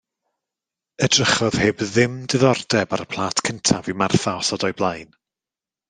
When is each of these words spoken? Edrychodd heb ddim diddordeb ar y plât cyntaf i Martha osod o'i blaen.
Edrychodd 1.07 1.59
heb 1.65 1.83
ddim 1.91 2.15
diddordeb 2.33 2.97
ar 2.99 3.05
y 3.05 3.09
plât 3.13 3.45
cyntaf 3.51 3.93
i 3.93 3.97
Martha 4.03 4.37
osod 4.45 4.67
o'i 4.71 4.79
blaen. 4.81 5.19